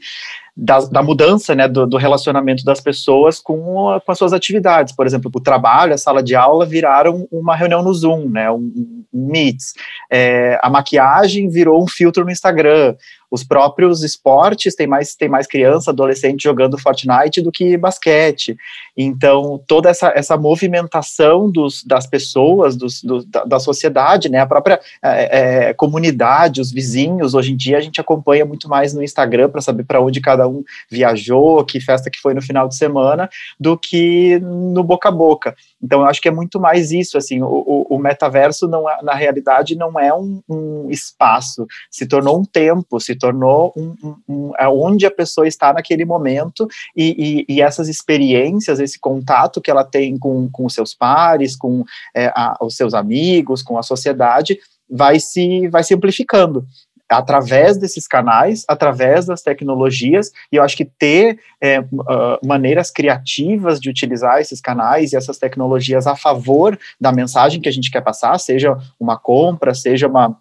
[0.63, 4.95] da, da, mudança né, do, do, relacionamento das pessoas com, com as suas atividades.
[4.95, 9.05] Por exemplo, o trabalho, a sala de aula viraram uma reunião no Zoom, né, um,
[9.13, 9.73] um Meets.
[10.11, 12.95] É, a maquiagem virou um filtro no Instagram
[13.31, 18.57] os próprios esportes tem mais tem mais criança, adolescente jogando Fortnite do que basquete.
[18.97, 24.47] Então toda essa, essa movimentação dos, das pessoas, dos, do, da, da, sociedade, né, a
[24.47, 27.35] própria é, é, comunidade, os vizinhos.
[27.35, 30.49] Hoje em dia a gente acompanha muito mais no Instagram para saber para onde cada
[30.51, 35.13] um viajou, que festa que foi no final de semana, do que no boca a
[35.13, 35.55] boca.
[35.83, 39.15] Então, eu acho que é muito mais isso, assim, o, o metaverso, não é, na
[39.15, 44.69] realidade, não é um, um, espaço, se tornou um tempo, se tornou um, um, é
[44.69, 49.85] onde a pessoa está naquele momento e, e, e, essas experiências, esse contato que ela
[49.85, 51.85] tem com, com seus pares, com
[52.15, 54.59] é, a, os seus amigos, com a sociedade,
[54.91, 56.67] vai se, vai se amplificando
[57.11, 63.81] através desses canais, através das tecnologias, e eu acho que ter é, uh, maneiras criativas
[63.81, 68.01] de utilizar esses canais e essas tecnologias a favor da mensagem que a gente quer
[68.01, 70.37] passar, seja uma compra, seja uma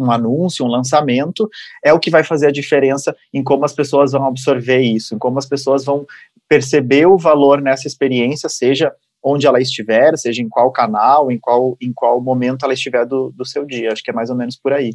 [0.00, 1.50] um anúncio, um lançamento,
[1.84, 5.18] é o que vai fazer a diferença em como as pessoas vão absorver isso, em
[5.18, 6.06] como as pessoas vão
[6.48, 8.90] perceber o valor nessa experiência, seja
[9.22, 13.30] onde ela estiver, seja em qual canal, em qual, em qual momento ela estiver do,
[13.36, 13.92] do seu dia.
[13.92, 14.94] Acho que é mais ou menos por aí.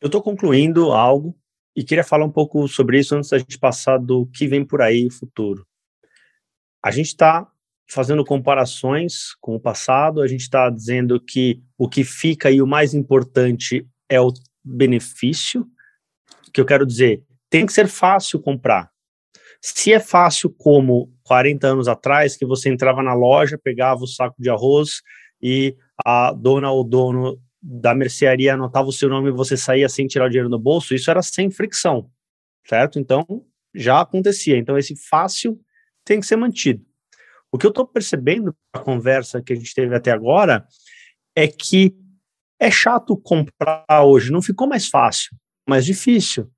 [0.00, 1.34] Eu estou concluindo algo
[1.74, 4.82] e queria falar um pouco sobre isso antes da gente passar do que vem por
[4.82, 5.66] aí, o futuro.
[6.82, 7.46] A gente está
[7.88, 12.66] fazendo comparações com o passado, a gente está dizendo que o que fica e o
[12.66, 14.32] mais importante é o
[14.64, 15.66] benefício,
[16.52, 18.90] que eu quero dizer, tem que ser fácil comprar.
[19.60, 24.36] Se é fácil como 40 anos atrás, que você entrava na loja, pegava o saco
[24.38, 25.02] de arroz
[25.40, 30.06] e a dona ou dono da mercearia anotava o seu nome e você saía sem
[30.06, 32.08] tirar o dinheiro do bolso, isso era sem fricção,
[32.64, 33.00] certo?
[33.00, 34.56] Então, já acontecia.
[34.56, 35.60] Então, esse fácil
[36.04, 36.84] tem que ser mantido.
[37.50, 40.64] O que eu estou percebendo na conversa que a gente teve até agora
[41.34, 41.96] é que
[42.60, 45.36] é chato comprar hoje, não ficou mais fácil,
[45.68, 46.48] mais difícil.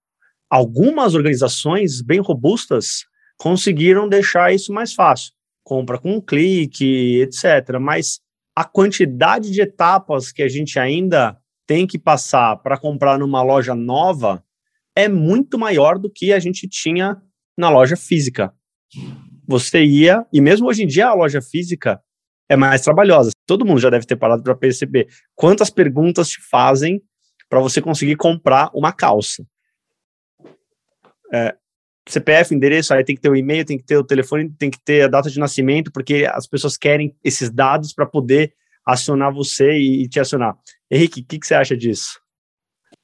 [0.50, 3.06] Algumas organizações bem robustas
[3.38, 5.32] conseguiram deixar isso mais fácil.
[5.64, 7.78] Compra com um clique, etc.
[7.80, 8.20] Mas
[8.58, 13.72] a quantidade de etapas que a gente ainda tem que passar para comprar numa loja
[13.72, 14.42] nova
[14.96, 17.22] é muito maior do que a gente tinha
[17.56, 18.52] na loja física.
[19.46, 22.02] Você ia, e mesmo hoje em dia a loja física
[22.48, 23.30] é mais trabalhosa.
[23.46, 27.00] Todo mundo já deve ter parado para perceber quantas perguntas te fazem
[27.48, 29.46] para você conseguir comprar uma calça.
[31.32, 31.54] É,
[32.08, 34.80] CPF, endereço, aí tem que ter o e-mail, tem que ter o telefone, tem que
[34.80, 38.52] ter a data de nascimento, porque as pessoas querem esses dados para poder
[38.84, 40.56] acionar você e, e, te acionar.
[40.90, 42.18] Henrique, o que, que, você acha disso?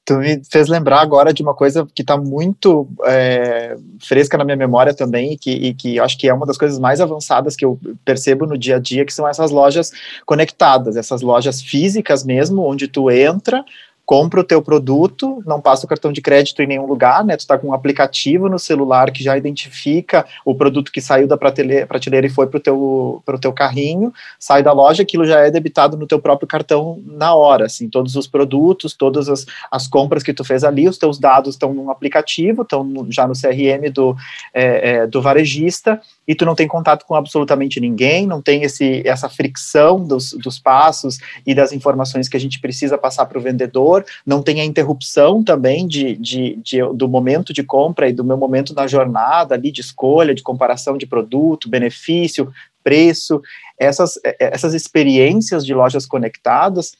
[0.03, 4.57] Tu me fez lembrar agora de uma coisa que está muito é, fresca na minha
[4.57, 7.63] memória também, e que, e que acho que é uma das coisas mais avançadas que
[7.63, 9.91] eu percebo no dia a dia, que são essas lojas
[10.25, 13.63] conectadas, essas lojas físicas mesmo, onde tu entra,
[14.05, 17.35] compra o teu produto, não passa o cartão de crédito em nenhum lugar, né?
[17.35, 21.37] Tu está com um aplicativo no celular que já identifica o produto que saiu da
[21.37, 25.49] prateleira, e foi para o teu, pro teu carrinho, sai da loja, aquilo já é
[25.49, 30.21] debitado no teu próprio cartão na hora, assim, todos os produtos, todas as, as compras
[30.21, 34.15] que tu fez ali, os teus dados estão no aplicativo, estão já no CRM do,
[34.53, 39.01] é, é, do varejista, e tu não tem contato com absolutamente ninguém, não tem esse,
[39.05, 43.41] essa fricção dos, dos passos e das informações que a gente precisa passar para o
[43.41, 43.94] vendedor,
[44.25, 48.37] não tem a interrupção também de, de, de, do momento de compra e do meu
[48.37, 52.51] momento na jornada ali de escolha, de comparação de produto, benefício,
[52.83, 53.41] preço.
[53.77, 56.93] essas, essas experiências de lojas conectadas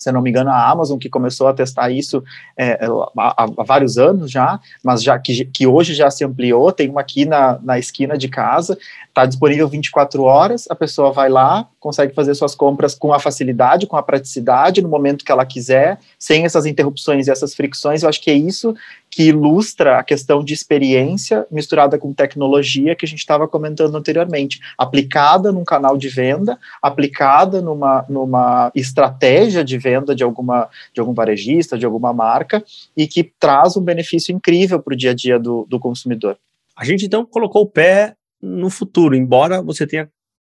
[0.00, 2.24] se não me engano, a Amazon que começou a testar isso
[2.56, 2.86] é,
[3.18, 7.02] há, há, vários anos já, mas já que, que hoje já se ampliou, tem uma
[7.02, 12.14] aqui na, na esquina de casa, está disponível 24 horas, a pessoa vai lá, consegue
[12.14, 16.46] fazer suas compras com a facilidade, com a praticidade, no momento que ela quiser, sem
[16.46, 18.74] essas interrupções e essas fricções, eu acho que é isso
[19.10, 24.60] que ilustra a questão de experiência misturada com tecnologia que a gente estava comentando anteriormente,
[24.78, 31.12] aplicada num canal de venda, aplicada numa, numa estratégia de venda de alguma de algum
[31.12, 32.62] varejista, de alguma marca,
[32.96, 36.38] e que traz um benefício incrível para o dia a dia do, do consumidor.
[36.76, 40.08] A gente então colocou o pé no futuro, embora você tenha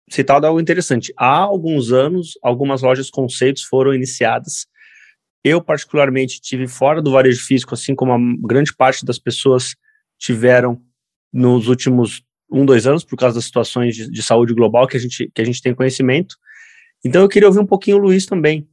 [0.09, 1.13] citado algo interessante.
[1.17, 4.67] Há alguns anos, algumas lojas conceitos foram iniciadas
[5.43, 9.75] eu, particularmente, tive fora do varejo físico, assim como a grande parte das pessoas
[10.17, 10.81] tiveram
[11.31, 14.99] nos últimos um, dois anos, por causa das situações de, de saúde global que a,
[14.99, 16.35] gente, que a gente tem conhecimento.
[17.03, 18.67] Então, eu queria ouvir um pouquinho o Luiz também.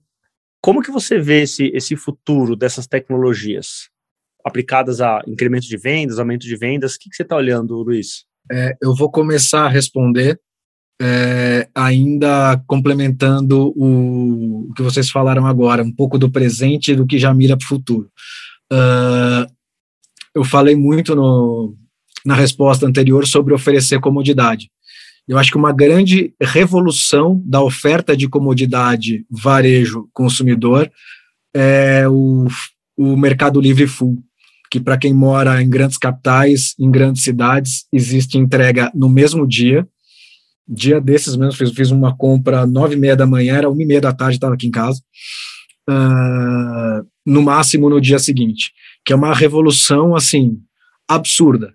[0.60, 3.88] Como que você vê esse, esse futuro dessas tecnologias
[4.44, 6.94] aplicadas a incremento de vendas, aumento de vendas?
[6.94, 8.26] O que, que você está olhando, Luiz?
[8.52, 10.38] É, eu vou começar a responder
[11.00, 17.06] é, ainda complementando o, o, que vocês falaram agora, um pouco do presente e do
[17.06, 18.10] que já mira para o futuro.
[18.70, 19.50] Uh,
[20.34, 21.74] eu falei muito no,
[22.24, 24.70] na resposta anterior sobre oferecer comodidade.
[25.26, 30.90] Eu acho que uma grande revolução da oferta de comodidade varejo consumidor
[31.54, 32.46] é o,
[32.96, 34.18] o mercado livre full,
[34.70, 39.88] que para quem mora em grandes capitais, em grandes cidades, existe entrega no mesmo dia,
[40.70, 43.86] dia desses mesmo, fiz, fiz uma compra nove e meia da manhã, era uma e
[43.86, 45.02] meia da tarde, estava aqui em casa,
[45.88, 48.72] uh, no máximo no dia seguinte,
[49.04, 50.58] que é uma revolução, assim,
[51.08, 51.74] absurda.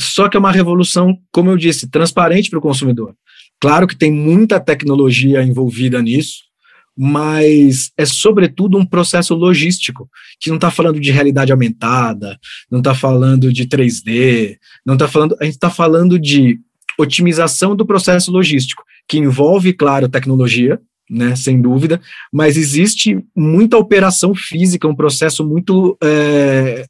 [0.00, 3.14] Só que é uma revolução, como eu disse, transparente para o consumidor.
[3.60, 6.42] Claro que tem muita tecnologia envolvida nisso,
[6.96, 10.08] mas é sobretudo um processo logístico,
[10.40, 12.38] que não está falando de realidade aumentada,
[12.70, 16.60] não está falando de 3D, não está falando, a gente está falando de
[17.02, 22.00] otimização do processo logístico, que envolve, claro, tecnologia, né, sem dúvida,
[22.32, 25.96] mas existe muita operação física, um processo muito.
[26.02, 26.86] É,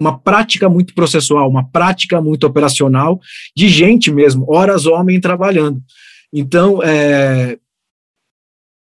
[0.00, 3.20] uma prática muito processual, uma prática muito operacional
[3.56, 5.80] de gente mesmo, horas homem trabalhando.
[6.32, 7.56] Então, é,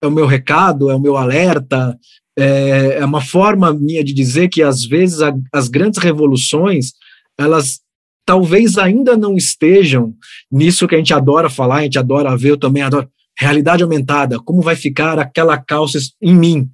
[0.04, 1.98] é o meu recado, é o meu alerta,
[2.38, 6.94] é, é uma forma minha de dizer que às vezes a, as grandes revoluções
[7.40, 7.80] elas
[8.28, 10.14] talvez ainda não estejam
[10.52, 13.10] nisso que a gente adora falar, a gente adora ver, eu também adoro.
[13.40, 16.70] Realidade aumentada, como vai ficar aquela calça em mim?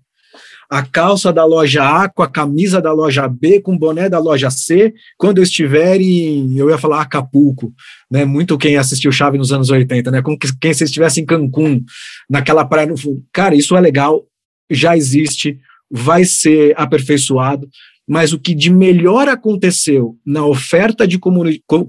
[0.72, 4.18] A calça da loja A com a camisa da loja B, com o boné da
[4.18, 7.72] loja C, quando eu estiver em, eu ia falar Acapulco,
[8.10, 8.26] né?
[8.26, 10.22] Muito quem assistiu Chave nos anos 80, né?
[10.24, 11.84] Como quem se estivesse em Cancún,
[12.28, 12.96] naquela praia no.
[13.32, 14.24] Cara, isso é legal,
[14.72, 15.60] já existe,
[15.92, 17.68] vai ser aperfeiçoado
[18.08, 21.20] mas o que de melhor aconteceu na oferta de,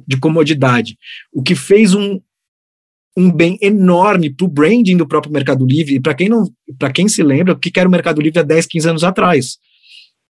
[0.06, 0.96] de comodidade,
[1.32, 2.20] o que fez um,
[3.16, 6.44] um bem enorme para o branding do próprio Mercado Livre, e para quem não,
[6.78, 9.58] para quem se lembra, o que era o Mercado Livre há 10, 15 anos atrás.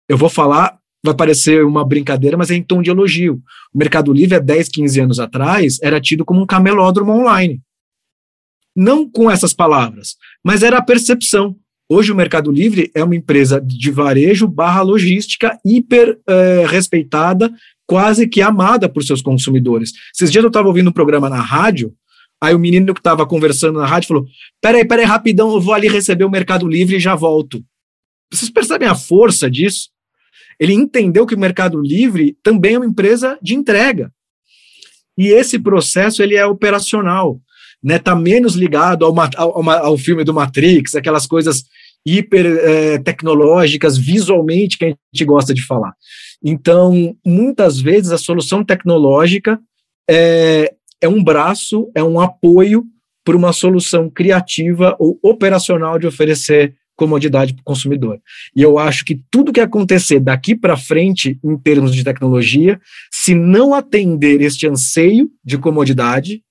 [0.08, 3.42] Eu vou falar, vai parecer uma brincadeira, mas é em tom de elogio.
[3.72, 7.60] O Mercado Livre há 10, 15 anos atrás era tido como um camelódromo online.
[8.76, 11.56] Não com essas palavras, mas era a percepção.
[11.88, 17.52] Hoje o Mercado Livre é uma empresa de varejo barra logística hiper é, respeitada,
[17.86, 19.92] quase que amada por seus consumidores.
[20.14, 21.92] Esses dias eu estava ouvindo um programa na rádio,
[22.42, 24.26] aí o menino que estava conversando na rádio falou:
[24.62, 27.62] peraí, peraí, rapidão, eu vou ali receber o Mercado Livre e já volto.
[28.32, 29.90] Vocês percebem a força disso?
[30.58, 34.10] Ele entendeu que o Mercado Livre também é uma empresa de entrega.
[35.18, 37.40] E esse processo ele é operacional
[37.84, 41.64] né, tá menos ligado ao, ao, ao filme do Matrix, aquelas coisas
[42.06, 45.92] hiper é, tecnológicas, visualmente, que a gente gosta de falar.
[46.42, 49.58] Então, muitas vezes, a solução tecnológica
[50.08, 52.84] é, é um braço, é um apoio
[53.24, 58.20] para uma solução criativa ou operacional de oferecer comodidade para o consumidor.
[58.54, 62.80] E eu acho que tudo que acontecer daqui para frente, em termos de tecnologia,
[63.10, 66.42] se não atender este anseio de comodidade,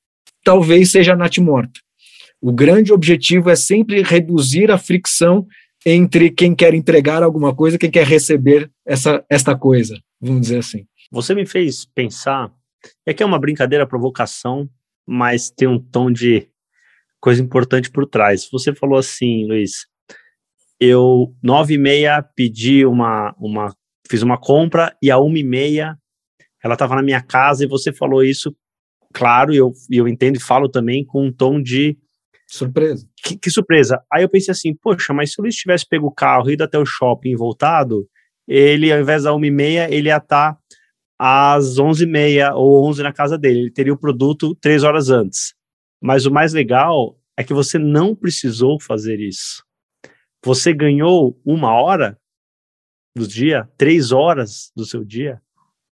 [0.44, 1.80] talvez seja natimorta.
[2.42, 5.48] O grande objetivo é sempre reduzir a fricção
[5.86, 10.60] entre quem quer entregar alguma coisa e quem quer receber essa, esta coisa, vamos dizer
[10.60, 10.86] assim.
[11.12, 12.52] Você me fez pensar,
[13.06, 14.70] é que é uma brincadeira, provocação,
[15.06, 16.48] mas tem um tom de
[17.20, 18.48] coisa importante por trás.
[18.52, 19.88] Você falou assim, Luiz,
[20.80, 23.74] eu nove e meia pedi uma, uma,
[24.10, 25.98] fiz uma compra e a uma e meia
[26.64, 28.56] ela estava na minha casa e você falou isso
[29.14, 31.98] claro, e eu, eu entendo e falo também com um tom de
[32.48, 33.08] surpresa.
[33.24, 34.04] Que, que, surpresa.
[34.12, 36.78] Aí eu pensei assim, poxa, mas se o Luiz tivesse pego o carro, ido até
[36.78, 38.08] o shopping e voltado,
[38.48, 40.60] ele, ao invés da 1h30, ele ia estar tá
[41.18, 43.62] às 11h30 ou 11 na casa dele.
[43.62, 45.54] Ele teria o produto três horas antes.
[46.02, 49.64] Mas o mais legal é que você não precisou fazer isso.
[50.44, 52.20] Você ganhou uma hora
[53.16, 55.42] do dia, três horas do seu dia.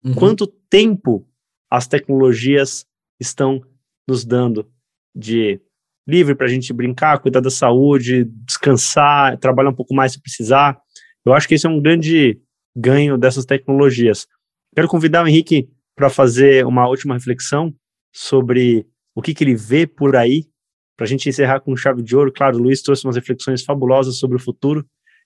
[0.03, 0.13] Uhum.
[0.15, 1.27] Quanto tempo
[1.69, 2.85] as tecnologias
[3.21, 3.61] estão
[4.07, 4.67] nos dando
[5.15, 5.61] de
[6.07, 10.81] livre para a gente brincar, cuidar da saúde, descansar, trabalhar um pouco mais se precisar.
[11.23, 12.41] Eu acho que esse é um grande
[12.75, 14.27] ganho dessas tecnologias.
[14.75, 17.73] Quero convidar o Henrique para fazer uma última reflexão
[18.11, 20.45] sobre o que, que ele vê por aí,
[20.97, 22.31] para a gente encerrar com chave de ouro.
[22.31, 24.85] Claro, o Luiz trouxe umas reflexões fabulosas sobre o futuro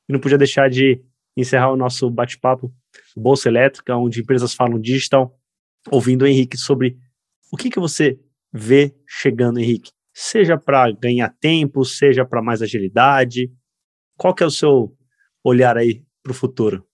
[0.10, 1.02] e não podia deixar de
[1.38, 2.74] encerrar o nosso bate-papo
[3.16, 5.38] Bolsa Elétrica, onde empresas falam digital,
[5.92, 6.98] ouvindo o Henrique sobre
[7.52, 8.20] o que, que você
[8.52, 9.92] vê chegando, Henrique.
[10.14, 13.52] Seja para ganhar tempo, seja para mais agilidade.
[14.18, 14.96] Qual que é o seu
[15.44, 16.86] olhar aí para o futuro?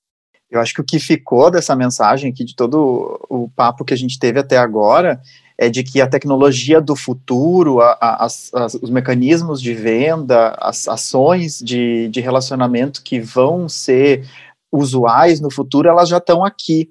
[0.49, 3.97] Eu acho que o que ficou dessa mensagem aqui, de todo o papo que a
[3.97, 5.21] gente teve até agora,
[5.57, 11.59] é de que a tecnologia do futuro, a, a, os mecanismos de venda, as ações
[11.59, 14.27] de, de relacionamento que vão ser
[14.71, 16.89] usuais no futuro, elas já estão aqui.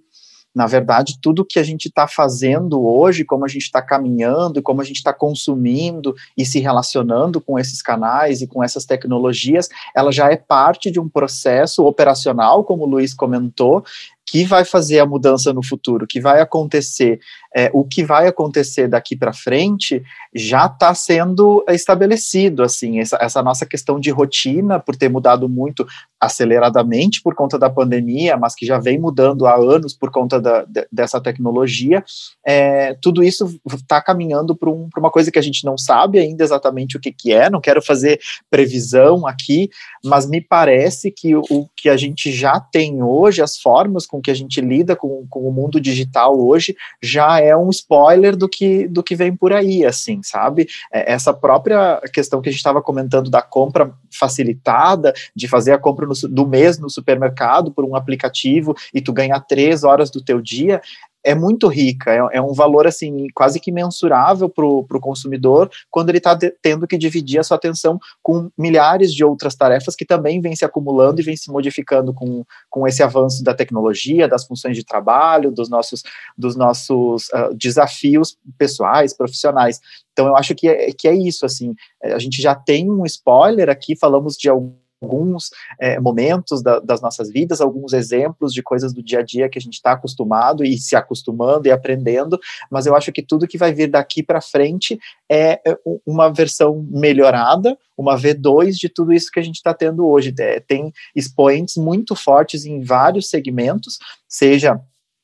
[0.54, 4.80] Na verdade, tudo que a gente está fazendo hoje, como a gente está caminhando, como
[4.80, 10.10] a gente está consumindo e se relacionando com esses canais e com essas tecnologias, ela
[10.10, 13.84] já é parte de um processo operacional, como o Luiz comentou,
[14.30, 17.18] que vai fazer a mudança no futuro, que vai acontecer,
[17.52, 20.00] é, o que vai acontecer daqui para frente
[20.32, 25.84] já está sendo estabelecido, assim, essa, essa, nossa questão de rotina, por ter mudado muito
[26.20, 30.64] aceleradamente por conta da pandemia, mas que já vem mudando há anos por conta da,
[30.64, 32.04] de, dessa tecnologia,
[32.46, 36.44] é, tudo isso está caminhando para um, uma coisa que a gente não sabe ainda
[36.44, 39.70] exatamente o que, que é, não quero fazer previsão aqui,
[40.04, 44.19] mas me parece que o, o que a gente já tem hoje, as formas com
[44.20, 48.48] que a gente lida com, com o mundo digital hoje já é um spoiler do
[48.48, 50.68] que, do que vem por aí, assim, sabe?
[50.92, 55.78] É, essa própria questão que a gente estava comentando da compra facilitada, de fazer a
[55.78, 60.22] compra no, do mês no supermercado por um aplicativo e tu ganhar três horas do
[60.22, 60.80] teu dia,
[61.24, 66.08] é muito rica, é, é, um valor assim quase que mensurável para o consumidor quando
[66.08, 70.40] ele está tendo que dividir a sua atenção com milhares de outras tarefas que também
[70.40, 74.76] vêm se acumulando e vêm se modificando com, com esse avanço da tecnologia, das funções
[74.76, 76.02] de trabalho, dos nossos,
[76.36, 79.80] dos nossos uh, desafios pessoais, profissionais.
[80.12, 83.68] Então eu acho que é, que é isso, assim, a gente já tem um spoiler
[83.68, 88.92] aqui, falamos de algum alguns é, momentos da, das nossas vidas, alguns exemplos de coisas
[88.92, 92.38] do dia a dia que a gente está acostumado e se acostumando e aprendendo,
[92.70, 94.98] mas eu acho que tudo que vai vir daqui para frente
[95.28, 100.06] é, é uma versão melhorada, uma V2 de tudo isso que a gente está tendo
[100.06, 100.34] hoje.
[100.38, 103.98] É, tem expoentes muito fortes em vários segmentos,
[104.28, 104.80] seja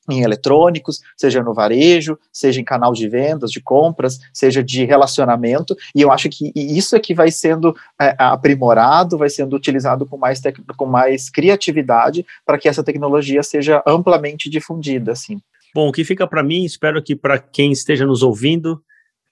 [0.09, 5.75] em eletrônicos, seja no varejo, seja em canal de vendas, de compras, seja de relacionamento,
[5.93, 10.17] e eu acho que isso é que vai sendo é, aprimorado, vai sendo utilizado com
[10.17, 10.41] mais,
[10.75, 15.39] com mais criatividade para que essa tecnologia seja amplamente difundida, assim.
[15.73, 18.81] Bom, o que fica para mim, espero que para quem esteja nos ouvindo,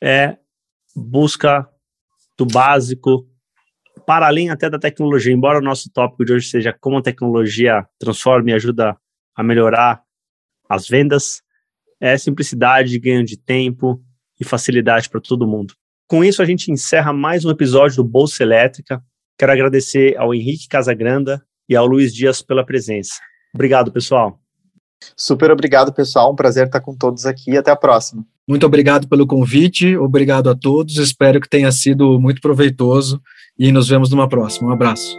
[0.01, 0.37] é
[0.95, 1.67] busca
[2.37, 3.25] do básico,
[4.05, 7.85] para além até da tecnologia, embora o nosso tópico de hoje seja como a tecnologia
[7.97, 8.95] transforma e ajuda
[9.35, 10.04] a melhorar
[10.69, 11.41] as vendas,
[11.99, 14.01] é simplicidade, ganho de tempo
[14.39, 15.73] e facilidade para todo mundo.
[16.07, 19.01] Com isso, a gente encerra mais um episódio do Bolsa Elétrica.
[19.37, 23.15] Quero agradecer ao Henrique Casagranda e ao Luiz Dias pela presença.
[23.53, 24.39] Obrigado, pessoal.
[25.15, 26.31] Super obrigado, pessoal.
[26.31, 27.57] Um prazer estar com todos aqui.
[27.57, 28.25] Até a próxima.
[28.47, 29.97] Muito obrigado pelo convite.
[29.97, 30.97] Obrigado a todos.
[30.97, 33.21] Espero que tenha sido muito proveitoso
[33.57, 34.69] e nos vemos numa próxima.
[34.69, 35.17] Um abraço.